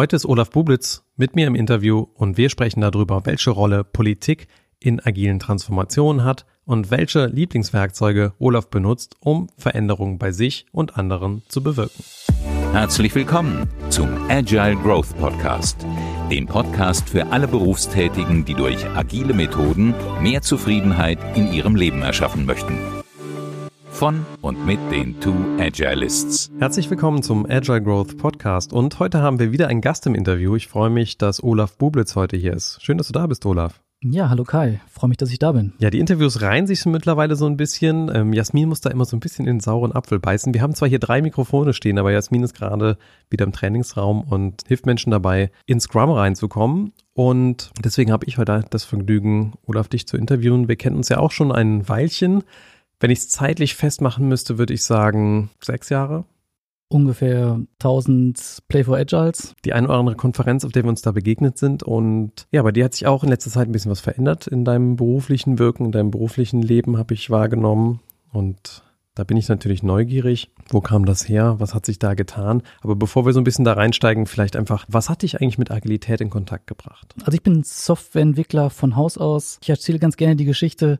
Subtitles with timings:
[0.00, 4.48] Heute ist Olaf Bublitz mit mir im Interview und wir sprechen darüber, welche Rolle Politik
[4.78, 11.42] in agilen Transformationen hat und welche Lieblingswerkzeuge Olaf benutzt, um Veränderungen bei sich und anderen
[11.48, 12.02] zu bewirken.
[12.72, 15.84] Herzlich willkommen zum Agile Growth Podcast,
[16.30, 22.46] dem Podcast für alle Berufstätigen, die durch agile Methoden mehr Zufriedenheit in ihrem Leben erschaffen
[22.46, 22.78] möchten
[24.00, 26.50] von und mit den Two Agilists.
[26.58, 30.56] Herzlich willkommen zum Agile Growth Podcast und heute haben wir wieder einen Gast im Interview.
[30.56, 32.82] Ich freue mich, dass Olaf Bublitz heute hier ist.
[32.82, 33.82] Schön, dass du da bist, Olaf.
[34.02, 35.74] Ja, hallo Kai, freue mich, dass ich da bin.
[35.80, 38.10] Ja, die Interviews reihen sich mittlerweile so ein bisschen.
[38.14, 40.54] Ähm, Jasmin muss da immer so ein bisschen in den sauren Apfel beißen.
[40.54, 42.96] Wir haben zwar hier drei Mikrofone stehen, aber Jasmin ist gerade
[43.28, 46.94] wieder im Trainingsraum und hilft Menschen dabei, in Scrum reinzukommen.
[47.12, 50.68] Und deswegen habe ich heute das Vergnügen, Olaf, dich zu interviewen.
[50.68, 52.44] Wir kennen uns ja auch schon ein Weilchen.
[53.00, 56.24] Wenn ich es zeitlich festmachen müsste, würde ich sagen sechs Jahre.
[56.88, 59.54] Ungefähr 1000 Play for Agiles.
[59.64, 61.82] Die eine oder andere Konferenz, auf der wir uns da begegnet sind.
[61.82, 64.64] Und ja, bei dir hat sich auch in letzter Zeit ein bisschen was verändert in
[64.64, 68.00] deinem beruflichen Wirken, in deinem beruflichen Leben habe ich wahrgenommen.
[68.32, 68.82] Und
[69.14, 70.50] da bin ich natürlich neugierig.
[70.68, 71.56] Wo kam das her?
[71.58, 72.62] Was hat sich da getan?
[72.80, 75.70] Aber bevor wir so ein bisschen da reinsteigen, vielleicht einfach, was hat dich eigentlich mit
[75.70, 77.14] Agilität in Kontakt gebracht?
[77.24, 79.58] Also ich bin Softwareentwickler von Haus aus.
[79.62, 80.98] Ich erzähle ganz gerne die Geschichte,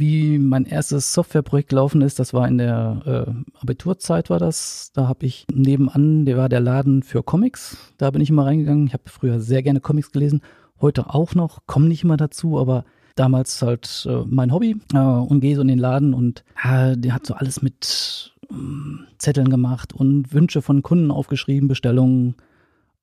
[0.00, 2.18] wie mein erstes Softwareprojekt gelaufen ist.
[2.18, 4.90] Das war in der äh, Abiturzeit war das.
[4.94, 7.76] Da habe ich nebenan, der war der Laden für Comics.
[7.98, 8.86] Da bin ich immer reingegangen.
[8.86, 10.40] Ich habe früher sehr gerne Comics gelesen,
[10.80, 12.84] heute auch noch, komme nicht immer dazu, aber
[13.14, 17.14] damals halt äh, mein Hobby äh, und gehe so in den Laden und äh, der
[17.14, 22.34] hat so alles mit ähm, Zetteln gemacht und Wünsche von Kunden aufgeschrieben, Bestellungen.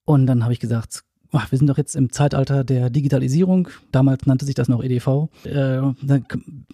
[0.06, 3.67] Und dann habe ich gesagt, ach, wir sind doch jetzt im Zeitalter der Digitalisierung.
[3.92, 5.30] Damals nannte sich das noch EDV.
[5.44, 6.25] Äh, dann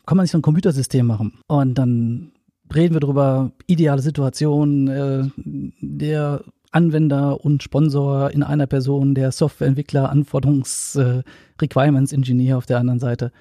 [0.06, 1.40] kann man sich so ein Computersystem machen.
[1.48, 2.32] Und dann
[2.74, 10.12] reden wir darüber, ideale Situation, äh, der Anwender und Sponsor in einer Person, der Softwareentwickler,
[10.12, 13.32] Anforderungs-, äh, auf der anderen Seite.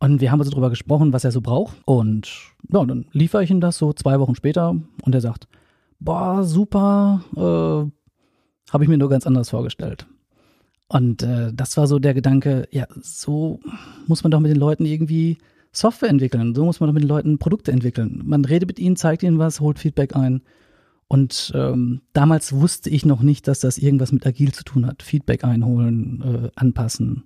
[0.00, 1.76] Und wir haben also darüber gesprochen, was er so braucht.
[1.84, 2.28] Und
[2.70, 5.48] ja, dann liefere ich ihm das so zwei Wochen später und er sagt,
[6.00, 10.06] boah, super, äh, habe ich mir nur ganz anders vorgestellt.
[10.88, 13.60] Und äh, das war so der Gedanke, ja, so
[14.06, 15.38] muss man doch mit den Leuten irgendwie
[15.72, 16.54] Software entwickeln.
[16.54, 18.22] So muss man doch mit den Leuten Produkte entwickeln.
[18.24, 20.42] Man redet mit ihnen, zeigt ihnen was, holt Feedback ein.
[21.08, 25.02] Und ähm, damals wusste ich noch nicht, dass das irgendwas mit agil zu tun hat.
[25.02, 27.24] Feedback einholen, äh, anpassen.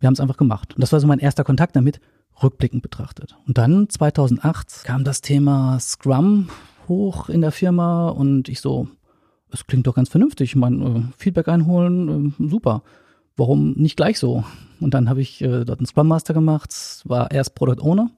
[0.00, 0.74] Wir haben es einfach gemacht.
[0.74, 2.00] Und das war so mein erster Kontakt damit,
[2.42, 3.36] rückblickend betrachtet.
[3.46, 6.48] Und dann 2008 kam das Thema Scrum
[6.88, 8.88] hoch in der Firma und ich so,
[9.52, 10.50] es klingt doch ganz vernünftig.
[10.50, 12.82] Ich meine, äh, Feedback einholen, äh, super.
[13.36, 14.44] Warum nicht gleich so?
[14.80, 18.10] Und dann habe ich äh, dort einen Scrum Master gemacht, war erst Product Owner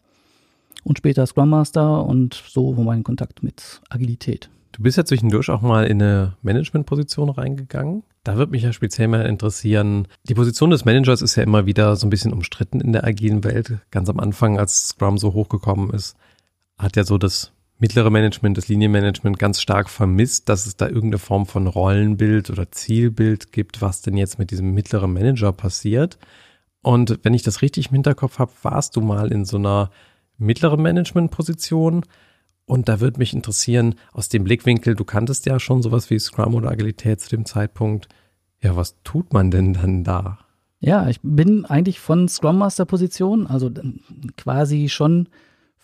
[0.83, 4.49] und später Scrum Master und so war mein Kontakt mit Agilität.
[4.73, 8.03] Du bist ja zwischendurch auch mal in eine Managementposition reingegangen.
[8.23, 11.97] Da würde mich ja speziell mal interessieren, die Position des Managers ist ja immer wieder
[11.97, 13.79] so ein bisschen umstritten in der agilen Welt.
[13.91, 16.17] Ganz am Anfang, als Scrum so hochgekommen ist,
[16.79, 21.19] hat ja so das mittlere Management, das Linienmanagement ganz stark vermisst, dass es da irgendeine
[21.19, 26.19] Form von Rollenbild oder Zielbild gibt, was denn jetzt mit diesem mittleren Manager passiert.
[26.83, 29.91] Und wenn ich das richtig im Hinterkopf habe, warst du mal in so einer
[30.37, 32.05] mittleren Management-Position.
[32.67, 36.55] Und da würde mich interessieren, aus dem Blickwinkel, du kanntest ja schon sowas wie Scrum
[36.55, 38.09] oder Agilität zu dem Zeitpunkt.
[38.63, 40.39] Ja, was tut man denn dann da?
[40.81, 43.71] Ja, ich bin eigentlich von Scrum Master Position, also
[44.37, 45.29] quasi schon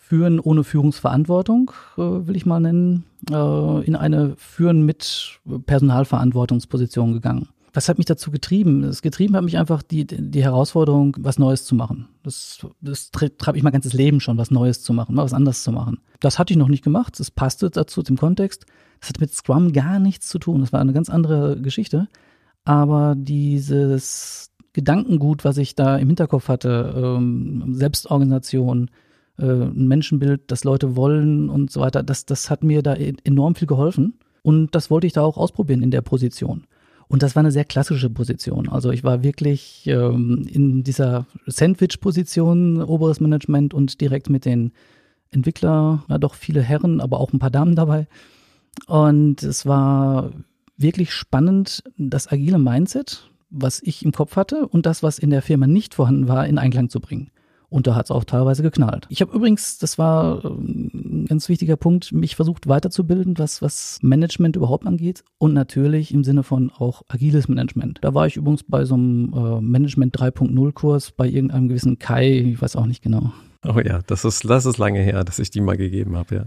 [0.07, 7.49] Führen ohne Führungsverantwortung, äh, will ich mal nennen, äh, in eine Führen mit Personalverantwortungsposition gegangen.
[7.73, 8.83] Was hat mich dazu getrieben?
[8.83, 12.07] Das getrieben hat mich einfach die, die Herausforderung, was Neues zu machen.
[12.23, 15.61] Das, das treibt ich mein ganzes Leben schon, was Neues zu machen, mal was anderes
[15.61, 15.99] zu machen.
[16.21, 17.19] Das hatte ich noch nicht gemacht.
[17.19, 18.65] Das passte dazu, zum Kontext.
[19.01, 20.61] Das hat mit Scrum gar nichts zu tun.
[20.61, 22.07] Das war eine ganz andere Geschichte.
[22.63, 28.89] Aber dieses Gedankengut, was ich da im Hinterkopf hatte, ähm, Selbstorganisation,
[29.37, 33.13] äh, ein Menschenbild, das Leute wollen und so weiter, das, das hat mir da e-,
[33.23, 34.19] enorm viel geholfen.
[34.43, 36.65] Und das wollte ich da auch ausprobieren in der Position.
[37.09, 38.67] Und das war eine sehr klassische Position.
[38.69, 44.71] Also ich war wirklich ähm, in dieser Sandwich-Position, oberes Management und direkt mit den
[45.31, 48.07] Entwickler, ja doch viele Herren, aber auch ein paar Damen dabei.
[48.87, 50.31] Und es war
[50.77, 55.41] wirklich spannend, das agile Mindset, was ich im Kopf hatte und das, was in der
[55.41, 57.31] Firma nicht vorhanden war, in Einklang zu bringen.
[57.69, 59.05] Und da hat es auch teilweise geknallt.
[59.09, 63.99] Ich habe übrigens, das war ähm, ein ganz wichtiger Punkt, mich versucht weiterzubilden, was, was
[64.01, 65.23] Management überhaupt angeht.
[65.37, 67.99] Und natürlich im Sinne von auch agiles Management.
[68.01, 72.39] Da war ich übrigens bei so einem äh, Management 3.0 Kurs bei irgendeinem gewissen Kai,
[72.39, 73.33] ich weiß auch nicht genau.
[73.65, 76.45] Oh ja, das ist, das ist lange her, dass ich die mal gegeben habe, ja.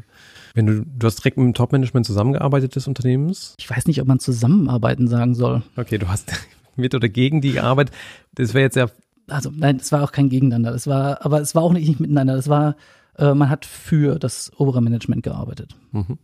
[0.54, 3.54] Wenn du, du hast direkt mit dem Top-Management zusammengearbeitet des Unternehmens?
[3.58, 5.62] Ich weiß nicht, ob man zusammenarbeiten sagen soll.
[5.76, 6.32] Okay, du hast
[6.76, 7.94] mit oder gegen die gearbeitet.
[8.34, 8.88] Das wäre jetzt ja.
[9.30, 10.74] Also nein, es war auch kein Gegeneinander.
[10.74, 12.34] Es war, aber es war auch nicht, nicht miteinander.
[12.34, 12.76] Es war,
[13.16, 15.76] äh, man hat für das obere Management gearbeitet.
[15.92, 16.18] Mhm.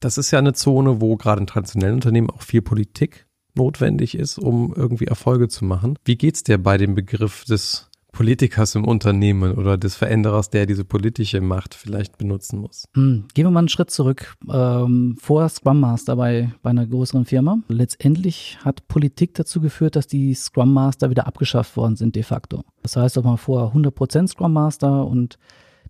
[0.00, 4.38] Das ist ja eine Zone, wo gerade in traditionellen Unternehmen auch viel Politik notwendig ist,
[4.38, 5.98] um irgendwie Erfolge zu machen.
[6.04, 10.86] Wie geht's dir bei dem Begriff des Politikers im Unternehmen oder des Veränderers, der diese
[10.86, 12.88] politische Macht vielleicht benutzen muss.
[12.94, 14.34] Hm, gehen wir mal einen Schritt zurück.
[14.50, 17.58] Ähm, vor Scrum Master bei, bei einer größeren Firma.
[17.68, 22.62] Letztendlich hat Politik dazu geführt, dass die Scrum Master wieder abgeschafft worden sind de facto.
[22.82, 25.36] Das heißt auch mal vor 100% Scrum Master und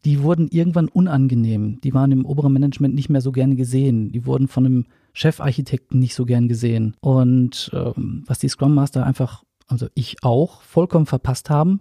[0.04, 1.80] die wurden irgendwann unangenehm.
[1.82, 4.10] Die waren im oberen Management nicht mehr so gerne gesehen.
[4.10, 6.96] Die wurden von einem Chefarchitekten nicht so gern gesehen.
[7.00, 11.80] Und ähm, was die Scrum Master einfach, also ich auch, vollkommen verpasst haben,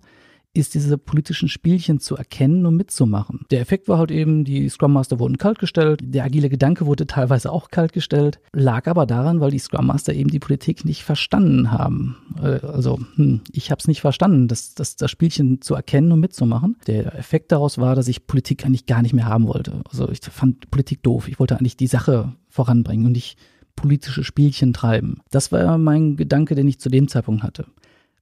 [0.55, 3.45] ist diese politischen Spielchen zu erkennen und mitzumachen.
[3.51, 7.51] Der Effekt war halt eben, die Scrum Master wurden kaltgestellt, der agile Gedanke wurde teilweise
[7.51, 12.17] auch kaltgestellt, lag aber daran, weil die Scrum Master eben die Politik nicht verstanden haben.
[12.41, 16.21] Äh, also hm, ich habe es nicht verstanden, das, das, das Spielchen zu erkennen und
[16.21, 16.77] mitzumachen.
[16.87, 19.81] Der Effekt daraus war, dass ich Politik eigentlich gar nicht mehr haben wollte.
[19.91, 21.27] Also ich fand Politik doof.
[21.27, 23.37] Ich wollte eigentlich die Sache voranbringen und nicht
[23.75, 25.21] politische Spielchen treiben.
[25.31, 27.65] Das war mein Gedanke, den ich zu dem Zeitpunkt hatte.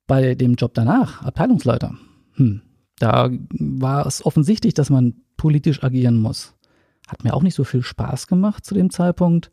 [0.07, 1.95] Bei dem Job danach, Abteilungsleiter,
[2.35, 2.61] hm,
[2.99, 6.55] da war es offensichtlich, dass man politisch agieren muss.
[7.07, 9.51] Hat mir auch nicht so viel Spaß gemacht zu dem Zeitpunkt,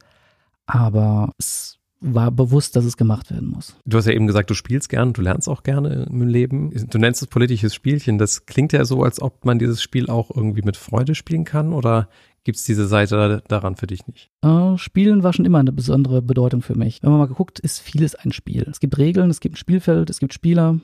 [0.66, 3.76] aber es war bewusst, dass es gemacht werden muss.
[3.84, 6.70] Du hast ja eben gesagt, du spielst gern, du lernst auch gerne im Leben.
[6.88, 8.16] Du nennst es politisches Spielchen.
[8.18, 11.74] Das klingt ja so, als ob man dieses Spiel auch irgendwie mit Freude spielen kann
[11.74, 12.08] oder
[12.42, 14.30] gibt es diese Seite daran für dich nicht?
[14.42, 17.02] Äh, Spielen war schon immer eine besondere Bedeutung für mich.
[17.02, 18.66] Wenn man mal geguckt, ist vieles ein Spiel.
[18.70, 20.80] Es gibt Regeln, es gibt ein Spielfeld, es gibt Spieler,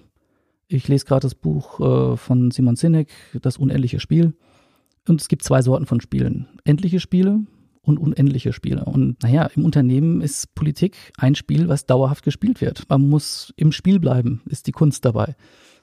[0.68, 3.08] ich lese gerade das Buch äh, von Simon Sinek,
[3.40, 4.34] Das unendliche Spiel.
[5.08, 6.48] Und es gibt zwei Sorten von Spielen.
[6.64, 7.40] Endliche Spiele
[7.82, 8.84] und unendliche Spiele.
[8.84, 12.88] Und naja, im Unternehmen ist Politik ein Spiel, was dauerhaft gespielt wird.
[12.88, 15.36] Man muss im Spiel bleiben, ist die Kunst dabei.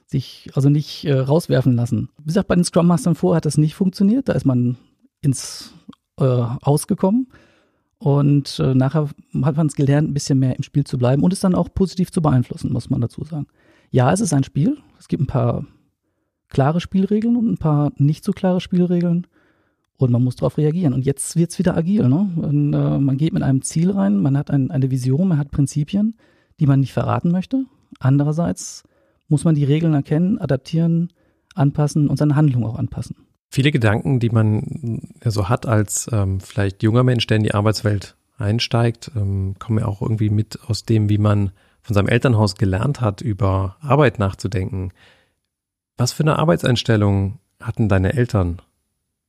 [0.06, 2.10] Sich also nicht äh, rauswerfen lassen.
[2.18, 4.28] Wie gesagt, bei den Scrum Mastern vorher hat das nicht funktioniert.
[4.28, 4.76] Da ist man
[5.22, 5.72] ins
[6.18, 7.28] äh, Ausgekommen.
[7.96, 9.08] Und äh, nachher
[9.42, 11.72] hat man es gelernt, ein bisschen mehr im Spiel zu bleiben und es dann auch
[11.72, 13.46] positiv zu beeinflussen, muss man dazu sagen
[13.94, 14.78] ja, es ist ein Spiel.
[14.98, 15.64] Es gibt ein paar
[16.48, 19.28] klare Spielregeln und ein paar nicht so klare Spielregeln.
[19.96, 20.94] Und man muss darauf reagieren.
[20.94, 22.08] Und jetzt wird es wieder agil.
[22.08, 22.28] Ne?
[22.34, 25.52] Und, äh, man geht mit einem Ziel rein, man hat ein, eine Vision, man hat
[25.52, 26.16] Prinzipien,
[26.58, 27.66] die man nicht verraten möchte.
[28.00, 28.82] Andererseits
[29.28, 31.12] muss man die Regeln erkennen, adaptieren,
[31.54, 33.14] anpassen und seine Handlung auch anpassen.
[33.48, 37.54] Viele Gedanken, die man ja so hat als ähm, vielleicht junger Mensch, der in die
[37.54, 41.52] Arbeitswelt einsteigt, ähm, kommen ja auch irgendwie mit aus dem, wie man
[41.84, 44.90] von seinem Elternhaus gelernt hat, über Arbeit nachzudenken.
[45.98, 48.62] Was für eine Arbeitseinstellung hatten deine Eltern?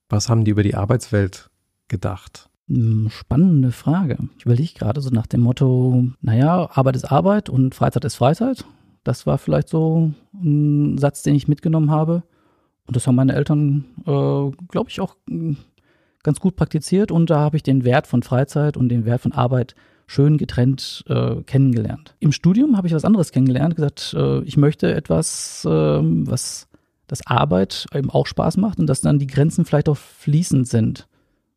[0.10, 1.50] Was haben die über die Arbeitswelt
[1.90, 2.50] gedacht?
[2.69, 4.18] Hm, spannende Frage.
[4.38, 8.66] Ich überlege gerade so nach dem Motto, naja, Arbeit ist Arbeit und Freizeit ist Freizeit.
[9.04, 12.24] Das war vielleicht so ein Satz, den ich mitgenommen habe.
[12.88, 15.58] Und das haben meine Eltern, äh, glaube ich, auch hm,
[16.24, 17.12] ganz gut praktiziert.
[17.12, 19.75] Und da habe ich den Wert von Freizeit und den Wert von Arbeit
[20.07, 22.16] schön getrennt äh, kennengelernt.
[22.19, 26.68] Im Studium habe ich was anderes kennengelernt, gesagt, äh, ich möchte etwas, äh, was
[27.07, 31.07] das Arbeit eben auch Spaß macht und dass dann die Grenzen vielleicht auch fließend sind.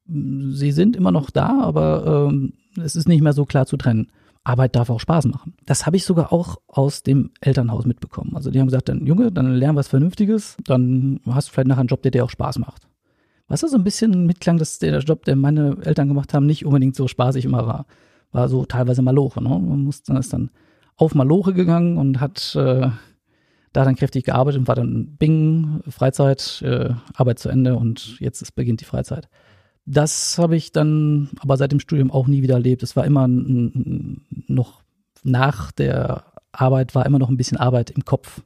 [0.07, 4.11] Sie sind immer noch da, aber ähm, es ist nicht mehr so klar zu trennen.
[4.45, 5.55] Arbeit darf auch Spaß machen.
[5.67, 8.33] Das habe ich sogar auch aus dem Elternhaus mitbekommen.
[8.35, 11.81] Also die haben gesagt, dann Junge, dann lern was Vernünftiges, dann hast du vielleicht nachher
[11.81, 12.89] einen Job, der dir auch Spaß macht.
[13.47, 16.97] Was so ein bisschen mitklang, dass der Job, den meine Eltern gemacht haben, nicht unbedingt
[16.97, 17.87] so spaßig immer war
[18.33, 19.43] war so teilweise Maloche.
[19.43, 19.49] Ne?
[19.49, 20.51] Man musste, ist dann
[20.97, 22.89] auf Maloche gegangen und hat äh,
[23.73, 28.43] da dann kräftig gearbeitet und war dann Bing, Freizeit, äh, Arbeit zu Ende und jetzt
[28.43, 29.29] ist, beginnt die Freizeit.
[29.87, 32.83] Das habe ich dann aber seit dem Studium auch nie wieder erlebt.
[32.83, 34.83] Es war immer noch
[35.23, 38.43] nach der Arbeit war immer noch ein bisschen Arbeit im Kopf.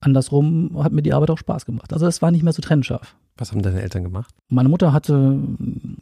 [0.00, 1.92] Andersrum hat mir die Arbeit auch Spaß gemacht.
[1.92, 3.16] Also es war nicht mehr so trennscharf.
[3.38, 4.34] Was haben deine Eltern gemacht?
[4.48, 5.38] Meine Mutter hatte,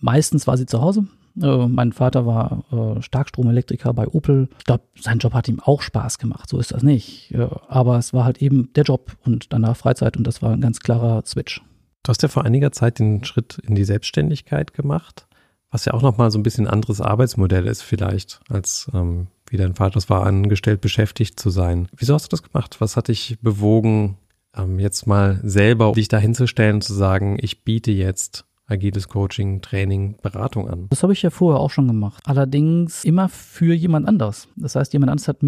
[0.00, 1.06] meistens war sie zu Hause,
[1.40, 4.48] äh, mein Vater war äh, Starkstromelektriker bei Opel.
[4.58, 7.32] Ich glaube, sein Job hat ihm auch Spaß gemacht, so ist das nicht.
[7.32, 10.60] Äh, aber es war halt eben der Job und danach Freizeit und das war ein
[10.60, 11.60] ganz klarer Switch.
[12.02, 15.26] Du hast ja vor einiger Zeit den Schritt in die Selbstständigkeit gemacht,
[15.70, 19.56] was ja auch nochmal so ein bisschen ein anderes Arbeitsmodell ist vielleicht, als ähm, wie
[19.56, 21.88] dein Vater es war, angestellt beschäftigt zu sein.
[21.96, 22.76] Wieso hast du das gemacht?
[22.80, 24.16] Was hat dich bewogen,
[24.56, 30.16] ähm, jetzt mal selber dich dahinzustellen und zu sagen, ich biete jetzt agiles Coaching, Training,
[30.22, 30.86] Beratung an.
[30.90, 32.22] Das habe ich ja vorher auch schon gemacht.
[32.26, 34.48] Allerdings immer für jemand anders.
[34.56, 35.38] Das heißt, jemand anders hat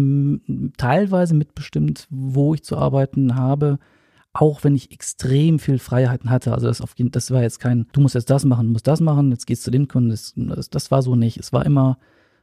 [0.77, 3.79] teilweise mitbestimmt, wo ich zu arbeiten habe,
[4.31, 6.53] auch wenn ich extrem viel Freiheiten hatte.
[6.53, 9.01] Also das, auf, das war jetzt kein, du musst jetzt das machen, du musst das
[9.01, 10.09] machen, jetzt gehst du dem Kunden.
[10.09, 11.37] Das, das, das war so nicht.
[11.37, 11.97] Es war immer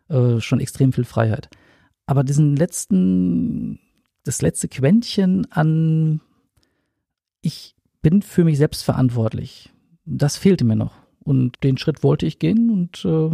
[0.09, 1.49] äh, schon extrem viel Freiheit.
[2.07, 3.81] Aber diesen letzten,
[4.25, 6.21] das letzte Quäntchen an,
[7.47, 9.71] ich bin für mich selbst verantwortlich,
[10.05, 10.95] das fehlte mir noch.
[11.23, 13.31] Und den Schritt wollte ich gehen und äh,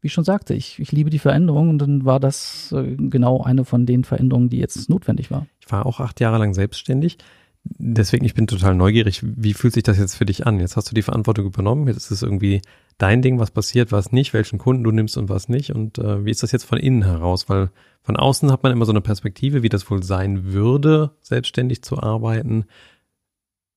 [0.00, 3.42] wie ich schon sagte, ich, ich liebe die Veränderung und dann war das äh, genau
[3.42, 5.46] eine von den Veränderungen, die jetzt notwendig war.
[5.60, 7.18] Ich war auch acht Jahre lang selbstständig.
[7.64, 9.20] Deswegen, ich bin total neugierig.
[9.22, 10.58] Wie fühlt sich das jetzt für dich an?
[10.58, 11.86] Jetzt hast du die Verantwortung übernommen.
[11.86, 12.62] Jetzt ist es irgendwie
[12.96, 15.70] dein Ding, was passiert, was nicht, welchen Kunden du nimmst und was nicht.
[15.74, 17.50] Und äh, wie ist das jetzt von innen heraus?
[17.50, 17.70] Weil
[18.02, 22.02] von außen hat man immer so eine Perspektive, wie das wohl sein würde, selbstständig zu
[22.02, 22.64] arbeiten.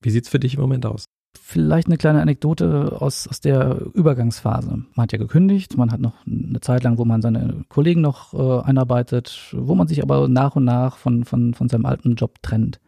[0.04, 1.06] Wie sieht's für dich im Moment aus?
[1.40, 4.84] Vielleicht eine kleine Anekdote aus, aus der Übergangsphase.
[4.94, 8.34] Man hat ja gekündigt, man hat noch eine Zeit lang, wo man seine Kollegen noch
[8.34, 12.42] äh, einarbeitet, wo man sich aber nach und nach von, von, von seinem alten Job
[12.42, 12.80] trennt.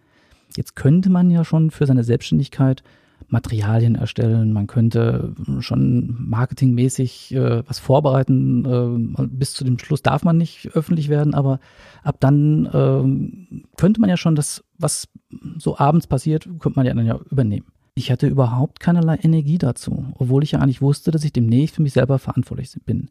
[0.57, 2.83] Jetzt könnte man ja schon für seine Selbstständigkeit
[3.29, 9.15] Materialien erstellen, man könnte schon marketingmäßig äh, was vorbereiten.
[9.17, 11.59] Äh, bis zu dem Schluss darf man nicht öffentlich werden, aber
[12.03, 15.09] ab dann äh, könnte man ja schon das, was
[15.59, 17.67] so abends passiert, könnte man ja dann ja übernehmen.
[17.95, 21.83] Ich hatte überhaupt keinerlei Energie dazu, obwohl ich ja eigentlich wusste, dass ich demnächst für
[21.83, 23.09] mich selber verantwortlich bin.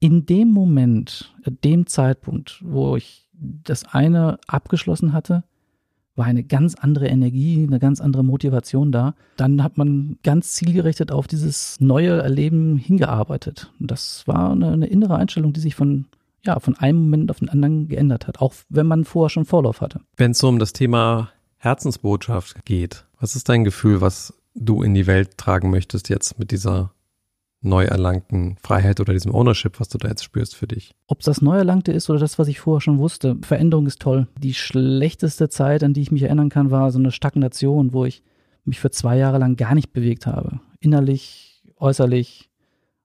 [0.00, 5.44] In dem Moment, dem Zeitpunkt, wo ich das eine abgeschlossen hatte,
[6.18, 9.14] war eine ganz andere Energie, eine ganz andere Motivation da.
[9.36, 13.72] Dann hat man ganz zielgerichtet auf dieses neue Erleben hingearbeitet.
[13.80, 16.06] Und das war eine, eine innere Einstellung, die sich von
[16.44, 19.80] ja, von einem Moment auf den anderen geändert hat, auch wenn man vorher schon Vorlauf
[19.80, 20.00] hatte.
[20.16, 24.94] Wenn es so um das Thema Herzensbotschaft geht, was ist dein Gefühl, was du in
[24.94, 26.92] die Welt tragen möchtest jetzt mit dieser
[27.60, 30.94] neu erlangten Freiheit oder diesem Ownership, was du da jetzt spürst für dich?
[31.06, 34.00] Ob es das neu erlangte ist oder das, was ich vorher schon wusste, Veränderung ist
[34.00, 34.28] toll.
[34.38, 38.22] Die schlechteste Zeit, an die ich mich erinnern kann, war so eine Stagnation, wo ich
[38.64, 40.60] mich für zwei Jahre lang gar nicht bewegt habe.
[40.80, 42.48] Innerlich, äußerlich.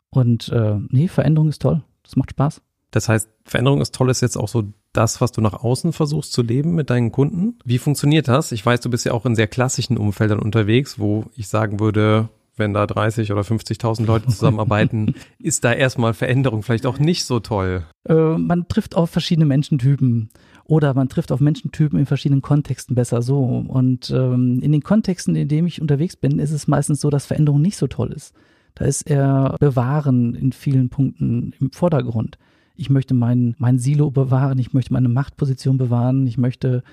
[0.10, 1.84] Und äh, nee, Veränderung ist toll.
[2.04, 2.62] Das macht Spaß.
[2.92, 6.32] Das heißt, Veränderung ist toll, ist jetzt auch so das, was du nach außen versuchst
[6.32, 7.58] zu leben mit deinen Kunden.
[7.66, 8.52] Wie funktioniert das?
[8.52, 12.30] Ich weiß, du bist ja auch in sehr klassischen Umfeldern unterwegs, wo ich sagen würde,
[12.56, 17.40] wenn da 30 oder 50.000 Leute zusammenarbeiten, ist da erstmal Veränderung vielleicht auch nicht so
[17.40, 17.84] toll.
[18.08, 20.30] Äh, man trifft auf verschiedene Menschentypen
[20.66, 23.44] oder man trifft auf Menschentypen in verschiedenen Kontexten besser so.
[23.44, 27.26] Und ähm, in den Kontexten, in denen ich unterwegs bin, ist es meistens so, dass
[27.26, 28.34] Veränderung nicht so toll ist.
[28.76, 32.38] Da ist eher Bewahren in vielen Punkten im Vordergrund
[32.76, 36.84] ich möchte mein, mein Silo bewahren, ich möchte meine Machtposition bewahren, ich möchte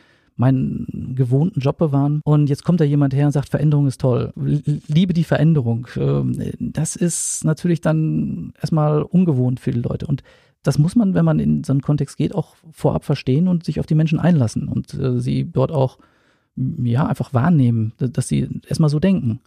[0.40, 2.22] meinen gewohnten Job bewahren.
[2.24, 4.32] Und jetzt kommt da jemand her und sagt, Veränderung ist toll.
[4.34, 5.86] Liebe die Veränderung.
[5.96, 10.06] Ähm, das ist natürlich dann erstmal ungewohnt für die Leute.
[10.06, 10.22] Und
[10.62, 13.80] das muss man, wenn man in so einen Kontext geht, auch vorab verstehen und sich
[13.80, 15.98] auf die Menschen einlassen und äh, sie dort auch,
[16.56, 19.40] ja, einfach wahrnehmen, dass sie erstmal so denken.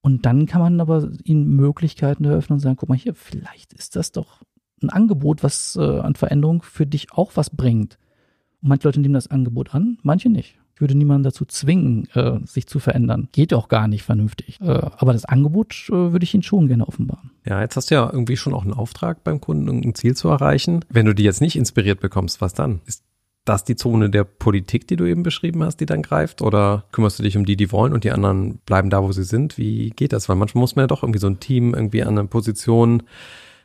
[0.00, 3.94] Und dann kann man aber ihnen Möglichkeiten eröffnen und sagen, guck mal hier, vielleicht ist
[3.96, 4.42] das doch
[4.82, 7.98] ein Angebot, was äh, an Veränderung für dich auch was bringt.
[8.62, 10.56] Manche Leute nehmen das Angebot an, manche nicht.
[10.74, 13.28] Ich würde niemanden dazu zwingen, äh, sich zu verändern.
[13.32, 14.60] Geht auch gar nicht vernünftig.
[14.60, 17.30] Äh, aber das Angebot äh, würde ich Ihnen schon gerne offenbaren.
[17.44, 20.28] Ja, jetzt hast du ja irgendwie schon auch einen Auftrag beim Kunden, ein Ziel zu
[20.28, 20.84] erreichen.
[20.88, 22.80] Wenn du die jetzt nicht inspiriert bekommst, was dann?
[22.86, 23.04] Ist
[23.44, 26.40] das die Zone der Politik, die du eben beschrieben hast, die dann greift?
[26.40, 29.24] Oder kümmerst du dich um die, die wollen und die anderen bleiben da, wo sie
[29.24, 29.58] sind?
[29.58, 30.28] Wie geht das?
[30.28, 33.02] Weil manchmal muss man ja doch irgendwie so ein Team irgendwie an einer Position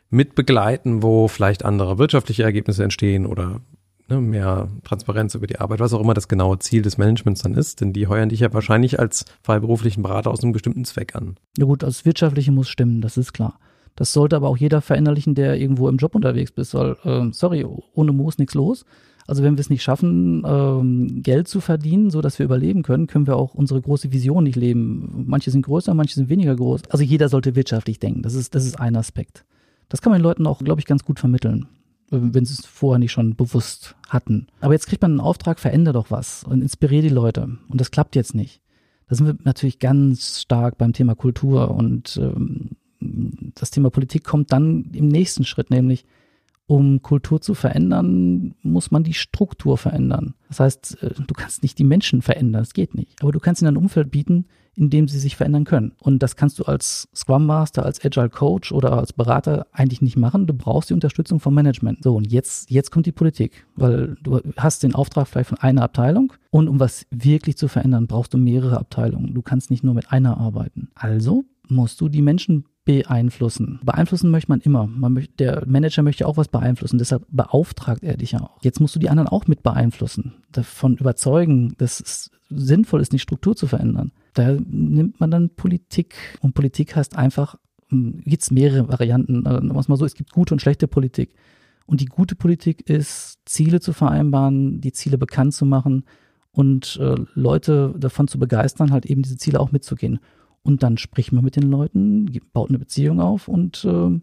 [0.10, 3.62] mit begleiten, wo vielleicht andere wirtschaftliche Ergebnisse entstehen oder
[4.10, 7.54] ne, mehr Transparenz über die Arbeit, was auch immer das genaue Ziel des Managements dann
[7.54, 11.36] ist, denn die heuern dich ja wahrscheinlich als freiberuflichen Berater aus einem bestimmten Zweck an.
[11.58, 13.60] Ja gut, das Wirtschaftliche muss stimmen, das ist klar.
[13.96, 17.66] Das sollte aber auch jeder verinnerlichen, der irgendwo im Job unterwegs ist, weil, äh, sorry,
[17.94, 18.86] ohne Moos nichts los.
[19.28, 23.08] Also wenn wir es nicht schaffen, ähm, Geld zu verdienen, so dass wir überleben können,
[23.08, 25.26] können wir auch unsere große Vision nicht leben.
[25.28, 26.84] Manche sind größer, manche sind weniger groß.
[26.90, 28.22] Also jeder sollte wirtschaftlich denken.
[28.22, 29.44] Das ist, das ist ein Aspekt.
[29.90, 31.68] Das kann man den Leuten auch, glaube ich, ganz gut vermitteln,
[32.10, 34.48] wenn sie es vorher nicht schon bewusst hatten.
[34.62, 37.58] Aber jetzt kriegt man einen Auftrag, verändere doch was und inspiriere die Leute.
[37.70, 38.62] Und das klappt jetzt nicht.
[39.10, 42.72] Da sind wir natürlich ganz stark beim Thema Kultur und ähm,
[43.56, 46.06] das Thema Politik kommt dann im nächsten Schritt, nämlich
[46.68, 50.36] um Kultur zu verändern, muss man die Struktur verändern.
[50.50, 53.22] Das heißt, äh, du kannst nicht die Menschen verändern, das geht nicht.
[53.22, 54.46] Aber du kannst ihnen ein Umfeld bieten,
[54.76, 55.94] in dem sie sich verändern können.
[56.00, 60.18] Und das kannst du als Scrum Master, als Agile Coach oder als Berater eigentlich nicht
[60.18, 60.46] machen.
[60.46, 62.04] Du brauchst die Unterstützung vom Management.
[62.04, 65.82] So, und jetzt, jetzt kommt die Politik, weil du hast den Auftrag vielleicht von einer
[65.82, 69.34] Abteilung und um was wirklich zu verändern, brauchst du mehrere Abteilungen.
[69.34, 70.90] Du kannst nicht nur mit einer arbeiten.
[70.94, 73.80] Also musst du die Menschen beeinflussen.
[73.84, 74.88] Beeinflussen möchte man immer.
[74.88, 78.64] Man möchte, der Manager möchte auch was beeinflussen, deshalb beauftragt er dich ja auch.
[78.64, 83.20] Jetzt musst du die anderen auch mit beeinflussen, davon überzeugen, dass es sinnvoll ist, die
[83.20, 84.14] Struktur zu verändern.
[84.34, 87.58] Da nimmt man dann Politik und Politik heißt einfach,
[87.90, 89.44] hm, gibt es mehrere Varianten.
[89.46, 91.34] Was mal so, es gibt gute und schlechte Politik.
[91.86, 96.04] Und die gute Politik ist, Ziele zu vereinbaren, die Ziele bekannt zu machen
[96.52, 100.20] und äh, Leute davon zu begeistern, halt eben diese Ziele auch mitzugehen.
[100.68, 104.20] Und dann spricht man mit den Leuten, baut eine Beziehung auf und äh,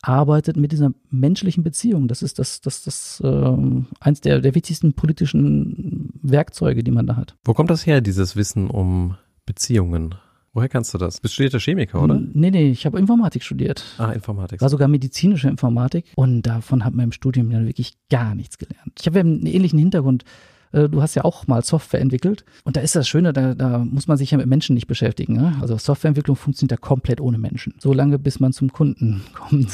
[0.00, 2.08] arbeitet mit dieser menschlichen Beziehung.
[2.08, 3.56] Das ist das, das, das äh,
[4.00, 7.36] eins der, der wichtigsten politischen Werkzeuge, die man da hat.
[7.44, 10.14] Wo kommt das her, dieses Wissen um Beziehungen?
[10.54, 11.20] Woher kannst du das?
[11.20, 12.18] Bist studierter Chemiker, oder?
[12.18, 13.84] Nee, nee, ich habe Informatik studiert.
[13.98, 14.62] Ah, Informatik.
[14.62, 18.98] War sogar medizinische Informatik und davon hat man im Studium dann wirklich gar nichts gelernt.
[18.98, 20.24] Ich habe ja einen ähnlichen Hintergrund.
[20.72, 23.78] Äh, du hast ja auch mal Software entwickelt und da ist das Schöne, da, da
[23.78, 25.34] muss man sich ja mit Menschen nicht beschäftigen.
[25.34, 25.56] Ne?
[25.60, 27.74] Also Softwareentwicklung funktioniert ja komplett ohne Menschen.
[27.78, 29.70] So lange, bis man zum Kunden kommt.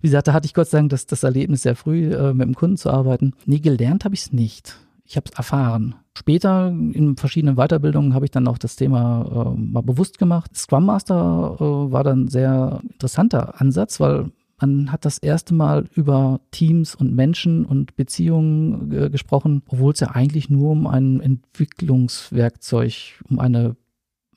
[0.00, 2.46] Wie gesagt, da hatte ich Gott sei Dank das, das Erlebnis sehr früh, äh, mit
[2.46, 3.32] dem Kunden zu arbeiten.
[3.46, 4.76] Nee, gelernt habe ich es nicht.
[5.04, 5.96] Ich habe es erfahren.
[6.16, 10.56] Später in verschiedenen Weiterbildungen habe ich dann auch das Thema äh, mal bewusst gemacht.
[10.56, 14.30] Scrum Master äh, war dann ein sehr interessanter Ansatz, weil
[14.60, 20.00] man hat das erste Mal über Teams und Menschen und Beziehungen äh, gesprochen, obwohl es
[20.00, 23.76] ja eigentlich nur um ein Entwicklungswerkzeug, um eine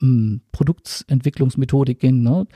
[0.00, 2.22] hm, Produktentwicklungsmethodik ging.
[2.22, 2.46] Ne?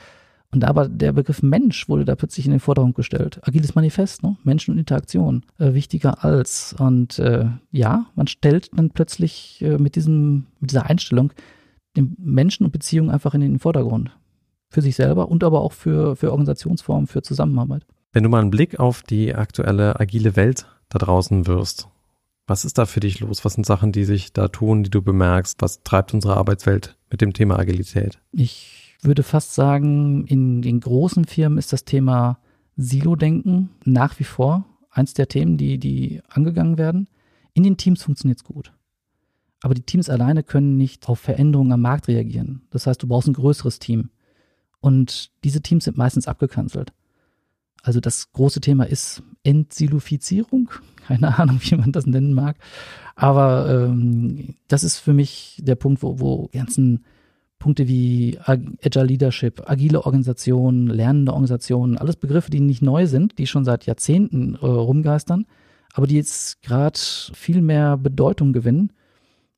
[0.51, 3.39] Und aber der Begriff Mensch wurde da plötzlich in den Vordergrund gestellt.
[3.43, 4.35] Agiles Manifest, ne?
[4.43, 6.75] Menschen und Interaktion, äh, wichtiger als.
[6.79, 11.33] Und äh, ja, man stellt dann plötzlich äh, mit, diesem, mit dieser Einstellung
[11.95, 14.11] den Menschen und Beziehungen einfach in den Vordergrund.
[14.69, 17.85] Für sich selber und aber auch für, für Organisationsformen, für Zusammenarbeit.
[18.11, 21.87] Wenn du mal einen Blick auf die aktuelle agile Welt da draußen wirst,
[22.47, 23.45] was ist da für dich los?
[23.45, 25.61] Was sind Sachen, die sich da tun, die du bemerkst?
[25.61, 28.19] Was treibt unsere Arbeitswelt mit dem Thema Agilität?
[28.31, 32.39] Ich würde fast sagen, in den großen Firmen ist das Thema
[32.75, 37.07] Silo-Denken nach wie vor eins der Themen, die, die angegangen werden.
[37.53, 38.73] In den Teams funktioniert es gut.
[39.61, 42.63] Aber die Teams alleine können nicht auf Veränderungen am Markt reagieren.
[42.71, 44.09] Das heißt, du brauchst ein größeres Team.
[44.81, 46.93] Und diese Teams sind meistens abgekanzelt.
[47.81, 50.69] Also das große Thema ist Entsilofizierung.
[51.07, 52.57] Keine Ahnung, wie man das nennen mag.
[53.15, 57.03] Aber ähm, das ist für mich der Punkt, wo, wo ganzen
[57.57, 63.47] Punkte wie Agile Leadership, agile Organisationen, lernende Organisationen, alles Begriffe, die nicht neu sind, die
[63.47, 65.45] schon seit Jahrzehnten äh, rumgeistern,
[65.93, 68.93] aber die jetzt gerade viel mehr Bedeutung gewinnen,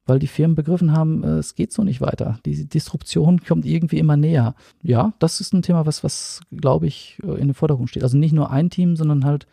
[0.05, 2.39] weil die Firmen begriffen haben, äh, es geht so nicht weiter.
[2.45, 4.55] Die Disruption kommt irgendwie immer näher.
[4.81, 8.03] Ja, das ist ein Thema, was, was glaube ich, äh, in den Vordergrund steht.
[8.03, 9.47] Also nicht nur ein Team, sondern halt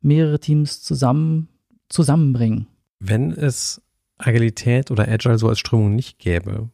[0.00, 1.48] mehrere Teams zusammen
[1.88, 2.66] zusammenbringen.
[3.00, 3.80] Wenn es
[4.18, 6.70] Agilität oder Agile so als Strömung nicht gäbe,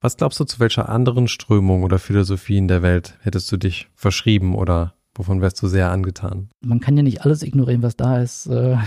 [0.00, 3.88] was glaubst du, zu welcher anderen Strömung oder Philosophie in der Welt hättest du dich
[3.94, 6.48] verschrieben oder wovon wärst du sehr angetan?
[6.64, 8.46] Man kann ja nicht alles ignorieren, was da ist.
[8.46, 8.78] Äh, äh,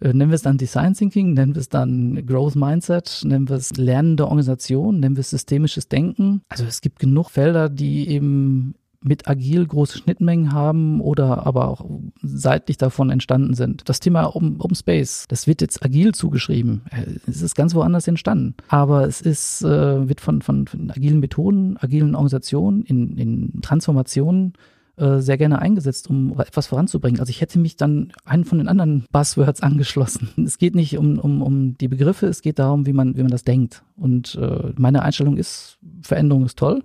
[0.00, 3.76] nennen wir es dann Design Thinking, nennen wir es dann Growth Mindset, nennen wir es
[3.76, 6.42] lernende Organisation, nennen wir es systemisches Denken.
[6.48, 11.84] Also es gibt genug Felder, die eben mit agil große Schnittmengen haben oder aber auch
[12.22, 13.88] seitlich davon entstanden sind.
[13.88, 16.82] Das Thema Open, Space, das wird jetzt agil zugeschrieben.
[17.26, 18.54] Es ist ganz woanders entstanden.
[18.68, 24.54] Aber es ist, äh, wird von, von, von agilen Methoden, agilen Organisationen in, in Transformationen
[24.96, 27.20] äh, sehr gerne eingesetzt, um etwas voranzubringen.
[27.20, 30.28] Also ich hätte mich dann einen von den anderen Buzzwords angeschlossen.
[30.44, 33.30] Es geht nicht um, um, um die Begriffe, es geht darum, wie man, wie man
[33.30, 33.82] das denkt.
[33.96, 36.84] Und äh, meine Einstellung ist, Veränderung ist toll.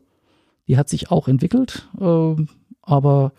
[0.68, 2.36] Die hat sich auch entwickelt, äh,
[2.82, 3.34] aber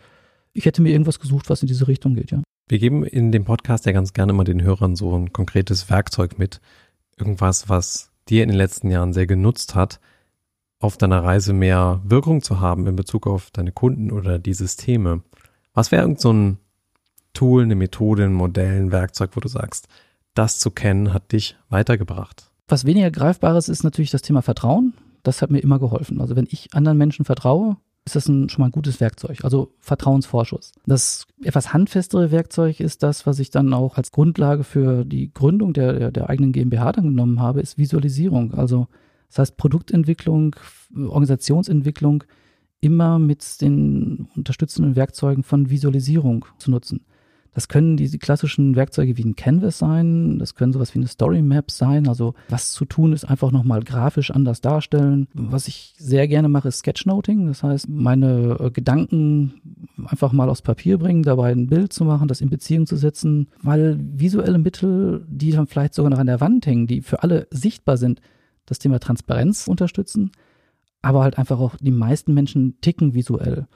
[0.53, 2.41] ich hätte mir irgendwas gesucht, was in diese Richtung geht, ja.
[2.67, 6.39] Wir geben in dem Podcast ja ganz gerne mal den Hörern so ein konkretes Werkzeug
[6.39, 6.61] mit.
[7.17, 9.99] Irgendwas, was dir in den letzten Jahren sehr genutzt hat,
[10.81, 15.21] auf deiner Reise mehr Wirkung zu haben in Bezug auf deine Kunden oder die Systeme.
[15.73, 16.57] Was wäre irgend so ein
[17.33, 19.87] Tool, eine Methode, ein Modell, ein Werkzeug, wo du sagst,
[20.33, 22.51] das zu kennen hat dich weitergebracht?
[22.67, 26.21] Was weniger greifbares ist natürlich das Thema Vertrauen das hat mir immer geholfen.
[26.21, 29.43] Also wenn ich anderen Menschen vertraue, ist das ein, schon mal ein gutes Werkzeug.
[29.43, 30.71] Also Vertrauensvorschuss.
[30.85, 35.73] Das etwas handfestere Werkzeug ist das, was ich dann auch als Grundlage für die Gründung
[35.73, 38.53] der, der, der eigenen GmbH dann genommen habe, ist Visualisierung.
[38.55, 38.87] Also
[39.31, 40.55] das heißt Produktentwicklung,
[40.93, 42.25] Organisationsentwicklung
[42.81, 47.05] immer mit den unterstützenden Werkzeugen von Visualisierung zu nutzen.
[47.53, 51.41] Das können diese klassischen Werkzeuge wie ein Canvas sein, das können sowas wie eine Story
[51.41, 52.07] Map sein.
[52.07, 55.27] Also was zu tun ist, einfach nochmal grafisch anders darstellen.
[55.33, 57.47] Was ich sehr gerne mache, ist Sketchnoting.
[57.47, 59.53] Das heißt, meine äh, Gedanken
[60.05, 63.47] einfach mal aufs Papier bringen, dabei ein Bild zu machen, das in Beziehung zu setzen,
[63.61, 67.47] weil visuelle Mittel, die dann vielleicht sogar noch an der Wand hängen, die für alle
[67.51, 68.21] sichtbar sind,
[68.65, 70.31] das Thema Transparenz unterstützen,
[71.01, 73.67] aber halt einfach auch die meisten Menschen ticken visuell.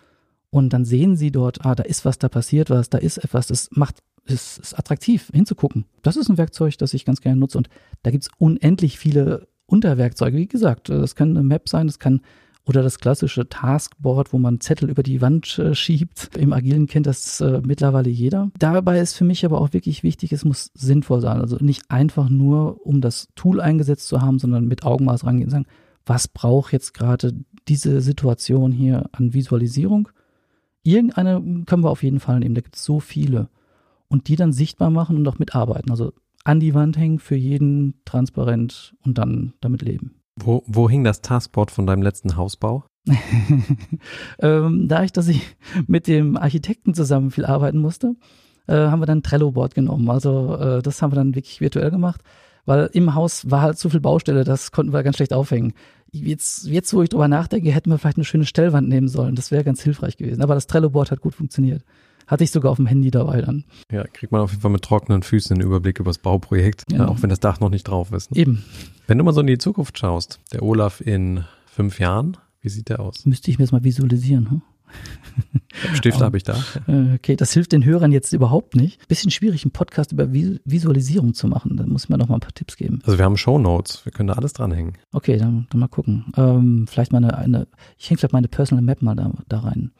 [0.49, 3.47] Und dann sehen sie dort, ah, da ist was, da passiert was, da ist etwas,
[3.47, 5.85] das macht, ist, ist attraktiv hinzugucken.
[6.01, 7.57] Das ist ein Werkzeug, das ich ganz gerne nutze.
[7.57, 7.69] Und
[8.03, 10.37] da gibt's unendlich viele Unterwerkzeuge.
[10.37, 12.21] Wie gesagt, das kann eine Map sein, das kann
[12.65, 16.35] oder das klassische Taskboard, wo man Zettel über die Wand äh, schiebt.
[16.35, 18.49] Im Agilen kennt das äh, mittlerweile jeder.
[18.57, 21.39] Dabei ist für mich aber auch wirklich wichtig, es muss sinnvoll sein.
[21.39, 25.51] Also nicht einfach nur, um das Tool eingesetzt zu haben, sondern mit Augenmaß rangehen und
[25.51, 25.67] sagen,
[26.05, 27.33] was braucht jetzt gerade
[27.67, 30.09] diese Situation hier an Visualisierung?
[30.83, 33.49] Irgendeine können wir auf jeden Fall nehmen, da gibt es so viele.
[34.07, 35.89] Und die dann sichtbar machen und auch mitarbeiten.
[35.89, 40.15] Also an die Wand hängen, für jeden transparent und dann damit leben.
[40.37, 42.83] Wo, wo hing das Taskboard von deinem letzten Hausbau?
[44.39, 45.55] ähm, da ich, dass ich
[45.87, 48.15] mit dem Architekten zusammen viel arbeiten musste,
[48.67, 50.09] äh, haben wir dann Trello-Board genommen.
[50.09, 52.21] Also äh, das haben wir dann wirklich virtuell gemacht,
[52.65, 55.73] weil im Haus war halt zu viel Baustelle, das konnten wir ganz schlecht aufhängen.
[56.11, 59.35] Jetzt, jetzt wo ich drüber nachdenke, hätten wir vielleicht eine schöne Stellwand nehmen sollen.
[59.35, 60.41] Das wäre ganz hilfreich gewesen.
[60.41, 61.83] Aber das Trello-Board hat gut funktioniert.
[62.27, 63.65] Hatte ich sogar auf dem Handy dabei dann.
[63.91, 67.07] Ja, kriegt man auf jeden Fall mit trockenen Füßen einen Überblick über das Bauprojekt, ja.
[67.07, 68.31] auch wenn das Dach noch nicht drauf ist.
[68.31, 68.37] Ne?
[68.41, 68.63] Eben.
[69.07, 72.89] Wenn du mal so in die Zukunft schaust, der Olaf in fünf Jahren, wie sieht
[72.89, 73.25] der aus?
[73.25, 74.49] Müsste ich mir das mal visualisieren.
[74.49, 74.61] Hm?
[75.93, 76.55] Stift habe ich da.
[76.87, 79.07] Äh, okay, das hilft den Hörern jetzt überhaupt nicht.
[79.07, 81.77] Bisschen schwierig, einen Podcast über Visualisierung zu machen.
[81.77, 82.99] Da muss man noch mal ein paar Tipps geben.
[83.03, 84.93] Also wir haben Show Notes, wir können da alles dranhängen.
[85.11, 86.25] Okay, dann, dann mal gucken.
[86.37, 89.91] Ähm, vielleicht mal eine, eine ich hänge vielleicht meine Personal Map mal da, da rein.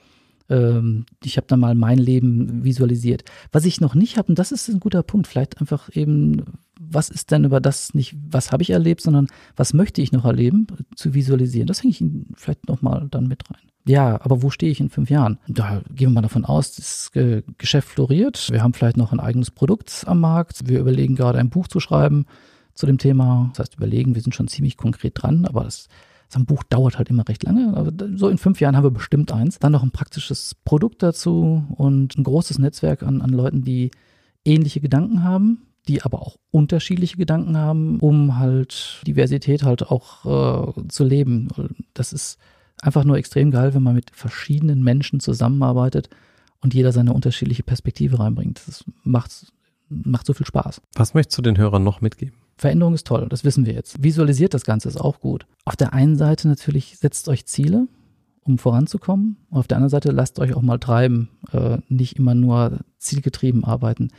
[0.50, 3.24] Ähm, ich habe da mal mein Leben visualisiert.
[3.52, 6.44] Was ich noch nicht habe, und das ist ein guter Punkt, vielleicht einfach eben,
[6.80, 10.26] was ist denn über das nicht, was habe ich erlebt, sondern was möchte ich noch
[10.26, 11.68] erleben, zu visualisieren.
[11.68, 12.04] Das hänge ich
[12.36, 13.62] vielleicht noch mal dann mit rein.
[13.88, 15.38] Ja, aber wo stehe ich in fünf Jahren?
[15.48, 17.12] Da gehen wir mal davon aus, das
[17.58, 18.52] Geschäft floriert.
[18.52, 20.68] Wir haben vielleicht noch ein eigenes Produkt am Markt.
[20.68, 22.26] Wir überlegen gerade ein Buch zu schreiben
[22.74, 23.50] zu dem Thema.
[23.54, 25.88] Das heißt, überlegen, wir sind schon ziemlich konkret dran, aber das
[26.28, 27.78] so ein Buch dauert halt immer recht lange.
[27.78, 29.60] Aber so in fünf Jahren haben wir bestimmt eins.
[29.60, 33.92] Dann noch ein praktisches Produkt dazu und ein großes Netzwerk an, an Leuten, die
[34.44, 40.88] ähnliche Gedanken haben, die aber auch unterschiedliche Gedanken haben, um halt Diversität halt auch äh,
[40.88, 41.50] zu leben.
[41.94, 42.38] Das ist
[42.82, 46.10] einfach nur extrem geil, wenn man mit verschiedenen Menschen zusammenarbeitet
[46.62, 48.62] und jeder seine unterschiedliche Perspektive reinbringt.
[48.68, 49.54] Das macht,
[49.90, 50.82] macht so viel Spaß.
[50.96, 52.36] Was möchtest du den Hörern noch mitgeben?
[52.58, 54.02] Veränderung ist toll, das wissen wir jetzt.
[54.02, 55.46] Visualisiert das Ganze ist auch gut.
[55.66, 57.88] Auf der einen Seite natürlich setzt euch Ziele,
[58.44, 59.38] um voranzukommen.
[59.50, 63.66] Und auf der anderen Seite lasst euch auch mal treiben, äh, nicht immer nur zielgetrieben
[63.66, 64.10] arbeiten.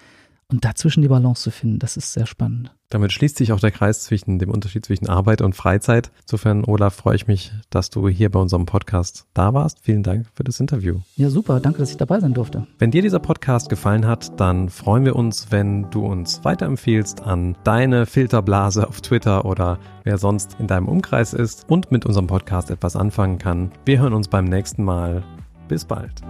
[0.48, 2.70] Und dazwischen die Balance zu finden, das ist sehr spannend.
[2.88, 6.12] Damit schließt sich auch der Kreis zwischen dem Unterschied zwischen Arbeit und Freizeit.
[6.22, 9.80] Insofern, Olaf, freue ich mich, dass du hier bei unserem Podcast da warst.
[9.82, 11.00] Vielen Dank für das Interview.
[11.16, 11.58] Ja, super.
[11.58, 12.68] Danke, dass ich dabei sein durfte.
[12.78, 17.56] Wenn dir dieser Podcast gefallen hat, dann freuen wir uns, wenn du uns weiterempfehlst an
[17.64, 22.70] deine Filterblase auf Twitter oder wer sonst in deinem Umkreis ist und mit unserem Podcast
[22.70, 23.72] etwas anfangen kann.
[23.84, 25.24] Wir hören uns beim nächsten Mal.
[25.66, 26.22] Bis bald.